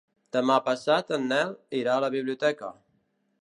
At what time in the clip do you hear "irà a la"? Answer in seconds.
1.81-2.11